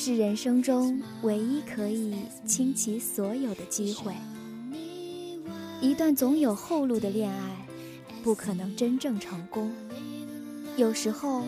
[0.00, 2.14] 是人生中唯一可以
[2.46, 4.14] 倾其所有的机会。
[5.80, 7.66] 一段总有后路的恋爱，
[8.22, 9.74] 不可能真正成功。
[10.76, 11.42] 有时候，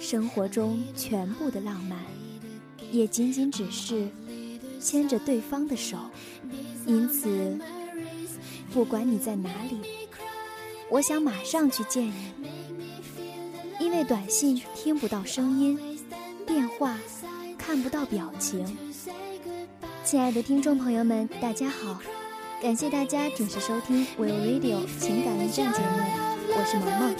[0.00, 1.98] 生活中全部的浪漫，
[2.90, 4.08] 也仅仅只是
[4.80, 5.98] 牵着对方的手。
[6.86, 7.58] 因此，
[8.72, 9.76] 不管你在哪里，
[10.90, 12.48] 我想马上去见你，
[13.78, 15.78] 因为短信听不到声音，
[16.46, 16.98] 电话
[17.68, 18.64] 看不到表情。
[20.02, 22.00] 亲爱的听众朋友们，大家好。
[22.62, 25.98] 感谢大家准时收听 WeRadio 情感驿站节目，
[26.48, 27.14] 我是萌萌。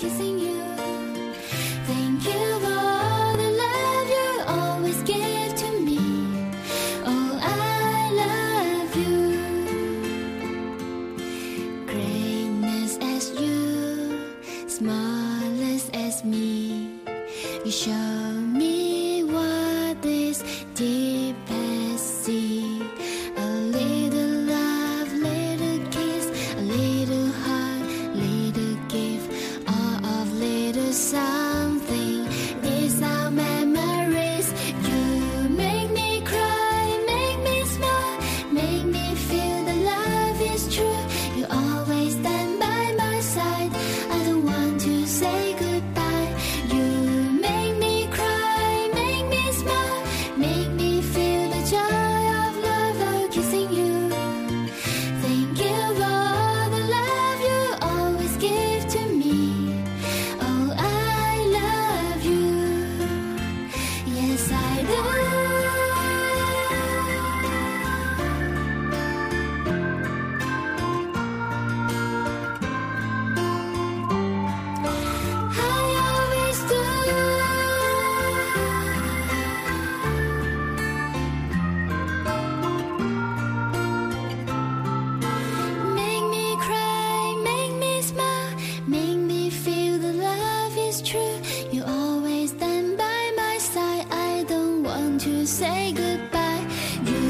[91.02, 91.40] true.
[91.70, 94.06] You always stand by my side.
[94.10, 96.64] I don't want to say goodbye.
[97.04, 97.20] You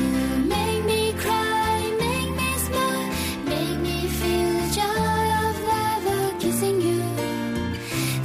[0.46, 3.08] make me cry, make me smile,
[3.44, 7.02] make me feel the joy of never kissing you.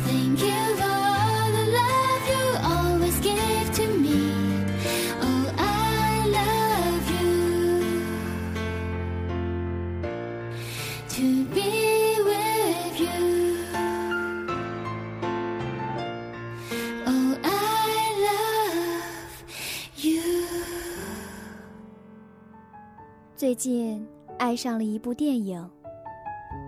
[0.08, 2.46] Thank you for all the love you
[2.76, 4.22] always give to me.
[5.22, 7.34] Oh, I love you.
[11.10, 11.83] To be
[23.44, 24.02] 最近
[24.40, 25.70] 爱上了一部电影，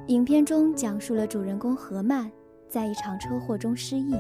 [0.08, 2.30] 影片中讲述了主人公何曼
[2.68, 4.14] 在一场车祸中失忆，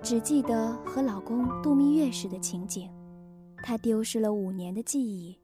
[0.00, 2.88] 只记得和老公度蜜月时的情景。
[3.64, 5.36] 她丢失了五年的记忆，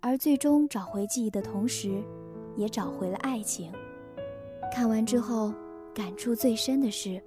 [0.00, 2.02] 而最终找回记忆的同时，
[2.56, 3.70] 也找回了爱情。
[4.72, 5.54] 看完之后，
[5.94, 7.22] 感触最深的是，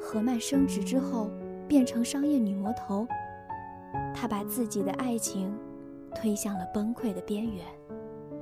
[0.00, 1.30] 何曼升职之后
[1.68, 3.06] 变成商业女魔头，
[4.12, 5.56] 她把自己的爱情。
[6.14, 7.64] 推向了崩溃的边缘，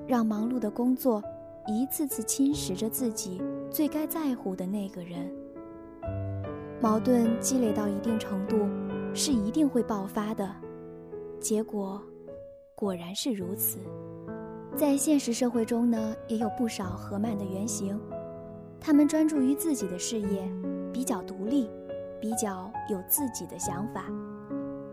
[0.07, 1.23] 让忙碌的工作
[1.67, 5.31] 一次次侵蚀着自己最该在乎的那个人。
[6.81, 8.67] 矛盾积累到一定程度，
[9.15, 10.51] 是一定会爆发的。
[11.39, 12.01] 结果，
[12.75, 13.79] 果然是如此。
[14.77, 18.01] 在现实社会中呢，也有不少何曼的原型，
[18.81, 20.49] 他们专注于自己的事业，
[20.93, 21.69] 比较独立，
[22.21, 24.07] 比较有自己的想法，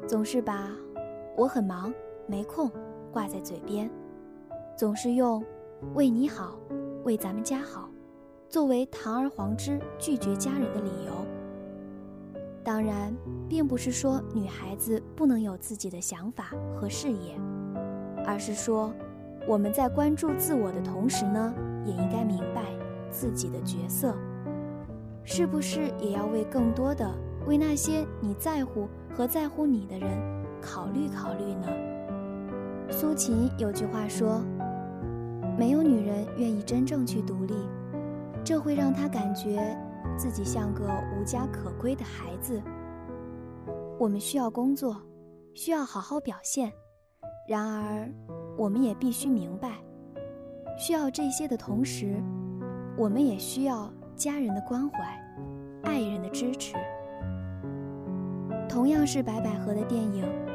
[0.07, 0.69] 总是把
[1.37, 1.93] “我很忙”。
[2.27, 2.69] 没空，
[3.11, 3.89] 挂在嘴边，
[4.75, 5.41] 总是用
[5.95, 6.59] “为你好，
[7.05, 7.89] 为咱们家好”
[8.49, 11.13] 作为堂而皇之拒绝家人的理由。
[12.65, 13.15] 当然，
[13.47, 17.39] 并不是说女孩子不能有自己的想法和事业，
[18.25, 18.93] 而是说
[19.47, 21.53] 我们在关注自我的同时呢，
[21.85, 22.65] 也应该明白
[23.09, 24.13] 自己的角色，
[25.23, 27.09] 是不是也要为更多的
[27.45, 30.09] 为那些你在乎和在乎你的人
[30.61, 31.67] 考虑考虑呢？
[32.89, 34.41] 苏秦有句话说
[35.57, 37.53] ：“没有女人愿意真正去独立，
[38.43, 39.77] 这会让她感觉
[40.17, 40.85] 自己像个
[41.15, 42.61] 无家可归的孩子。”
[43.99, 44.95] 我们需要工作，
[45.53, 46.71] 需要好好表现，
[47.47, 48.09] 然而，
[48.57, 49.73] 我们也必须明白，
[50.77, 52.21] 需要这些的同时，
[52.97, 54.97] 我们也需要家人的关怀，
[55.83, 56.75] 爱人的支持。
[58.69, 60.46] 同样是白百合的电影。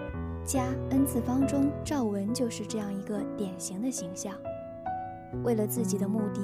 [0.44, 4.34] 家 N 次方中，赵文就是这样一个典型的形象。
[5.44, 6.40] 为了自己的目的，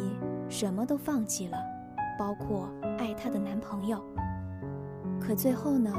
[0.49, 1.59] 什么都放弃了，
[2.19, 4.01] 包括爱她的男朋友。
[5.21, 5.93] 可最后呢，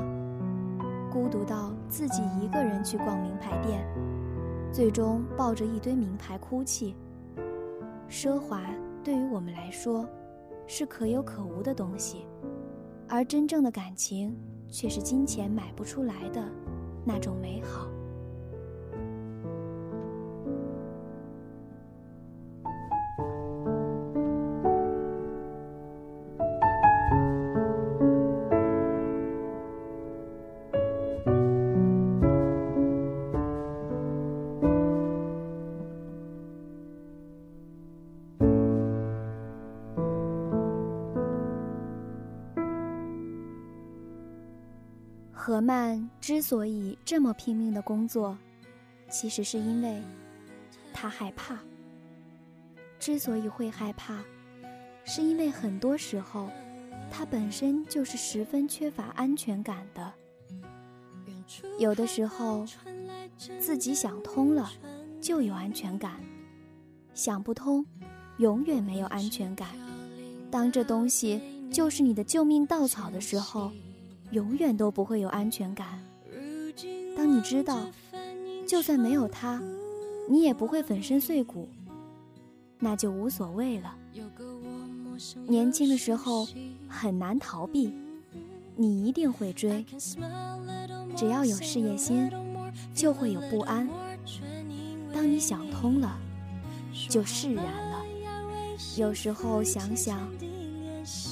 [1.11, 3.85] 孤独到自己一个人去逛名牌店，
[4.71, 6.95] 最终抱着一堆名牌哭泣。
[8.09, 8.61] 奢华
[9.03, 10.07] 对于我们来说，
[10.65, 12.25] 是可有可无的东西，
[13.09, 14.35] 而真正的感情，
[14.69, 16.41] 却是金钱买不出来的
[17.05, 17.98] 那种美好。
[45.59, 48.37] 何曼之所以这么拼命的工作，
[49.09, 50.01] 其实是因为
[50.93, 51.59] 他害怕。
[52.97, 54.23] 之所以会害怕，
[55.03, 56.49] 是因为很多时候，
[57.11, 60.13] 他本身就是十分缺乏安全感的。
[61.77, 62.65] 有的时候，
[63.59, 64.71] 自己想通了，
[65.19, 66.21] 就有安全感；
[67.13, 67.85] 想不通，
[68.37, 69.67] 永远没有安全感。
[70.49, 73.73] 当这东西就是你的救命稻草的时候。
[74.31, 75.99] 永远都不会有安全感。
[77.15, 77.87] 当你知道，
[78.67, 79.61] 就算没有他，
[80.29, 81.67] 你也不会粉身碎骨，
[82.77, 83.95] 那就无所谓了。
[85.47, 86.47] 年轻的时候
[86.87, 87.93] 很难逃避，
[88.75, 89.85] 你一定会追。
[91.15, 92.29] 只要有事业心，
[92.93, 93.89] 就会有不安。
[95.13, 96.17] 当你想通了，
[97.09, 98.05] 就释然了。
[98.95, 100.31] 有时候想想，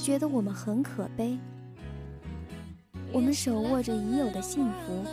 [0.02, 1.38] 觉得我们很可悲。
[3.10, 5.04] 我们手握着已有的幸福，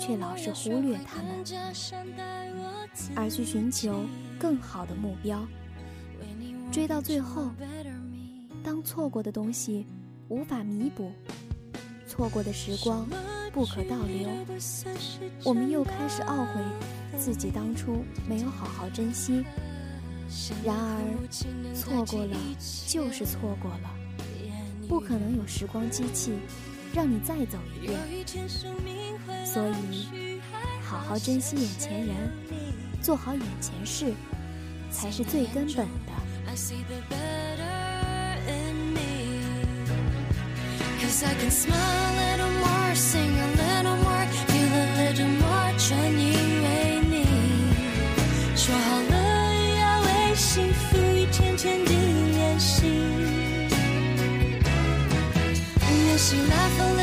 [0.00, 1.44] 却老是忽略他们，
[3.14, 4.04] 而去寻求
[4.38, 5.46] 更好的目标。
[6.72, 7.50] 追到最后，
[8.64, 9.86] 当错过的东西
[10.28, 11.12] 无法弥补，
[12.06, 13.06] 错过的时光
[13.52, 14.28] 不可倒流，
[15.44, 16.60] 我们又开始懊悔
[17.18, 19.44] 自己当初没有好好珍惜。
[20.64, 21.28] 然而，
[21.74, 22.36] 错过了
[22.86, 23.90] 就是错过了，
[24.88, 26.32] 不可能有时光机器。
[26.94, 27.98] 让你再走一遍，
[29.46, 30.40] 所以
[30.82, 32.16] 好好珍惜眼前人，
[33.02, 34.12] 做好眼前事，
[34.90, 36.12] 才是最根本的。
[56.28, 56.97] 起那份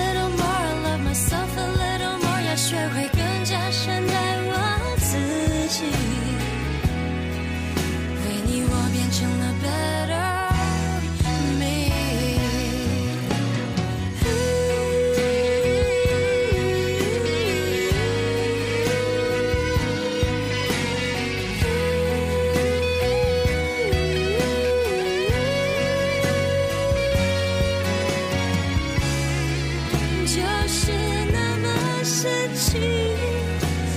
[30.66, 30.92] 不是
[31.32, 31.68] 那么
[32.04, 32.26] 深
[32.56, 32.82] 情，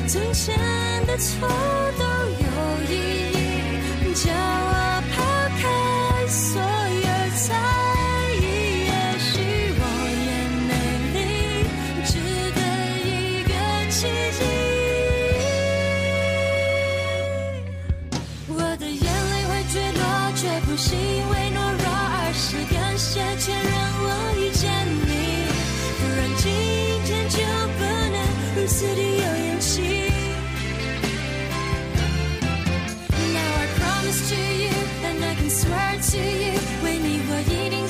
[0.07, 0.55] 从前
[1.07, 1.49] 的错
[1.99, 2.47] 都有
[2.93, 2.93] 意
[3.33, 4.13] 义。
[4.13, 5.17] 教我抛
[5.57, 5.63] 开
[6.27, 7.57] 所有猜
[8.35, 8.45] 疑，
[8.85, 9.41] 也许
[9.81, 9.83] 我
[10.27, 10.29] 也
[10.69, 10.71] 美
[11.15, 11.17] 丽，
[12.05, 12.13] 值
[12.53, 12.61] 得
[13.01, 13.09] 一
[13.49, 13.51] 个
[13.91, 13.97] 奇
[14.37, 14.41] 迹。
[18.49, 20.05] 我的眼泪会坠落，
[20.37, 21.38] 却不是因为。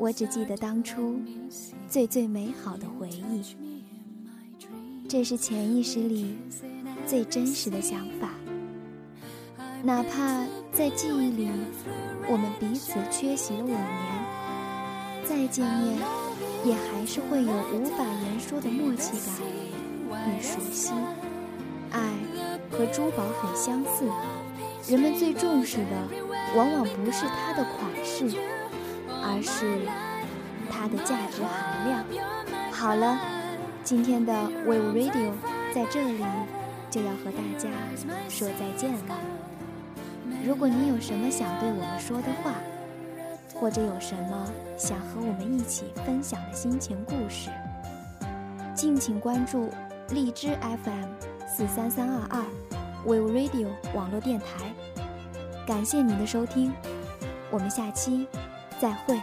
[0.00, 1.20] 我只记得当初
[1.86, 3.42] 最最美好的回忆。
[5.06, 6.38] 这是潜意识里
[7.06, 8.30] 最真实的想法。
[9.82, 11.50] 哪怕在记忆里，
[12.30, 13.78] 我们彼此缺席了五年，
[15.22, 15.98] 再见面，
[16.64, 19.36] 也还是会有无法言说的默契感
[20.30, 20.94] 与熟悉。
[21.90, 22.00] 爱
[22.70, 24.06] 和珠宝很相似，
[24.90, 26.08] 人们最重视的。
[26.56, 28.26] 往往不是它的款式，
[29.30, 29.86] 而是
[30.70, 32.04] 它的价值含量。
[32.72, 33.18] 好了，
[33.84, 34.32] 今天的
[34.66, 35.32] Wave Radio
[35.72, 36.24] 在这里
[36.90, 37.68] 就要和大家
[38.28, 39.16] 说再见了。
[40.44, 42.54] 如果你有什么想对我们说的话，
[43.54, 47.50] 或者有什么想和我们一起分享的心情故事，
[48.74, 49.70] 敬请关注
[50.10, 50.48] 荔枝
[50.84, 51.08] FM
[51.46, 52.44] 四三三二二
[53.06, 54.46] Wave Radio 网络电台。
[55.66, 56.72] 感谢您的收听，
[57.50, 58.26] 我们下期
[58.80, 59.14] 再会。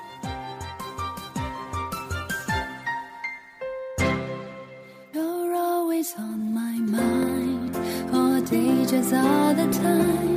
[5.14, 7.76] You're always on my mind,
[8.14, 10.37] all day, just all the time.